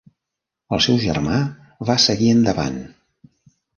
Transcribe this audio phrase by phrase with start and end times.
[0.77, 1.37] El seu germà
[1.91, 2.81] va seguir endavant.